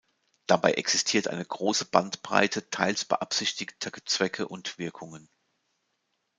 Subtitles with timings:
[0.47, 5.29] Dabei existiert eine große Bandbreite teils beabsichtigter Zwecke und Wirkungen.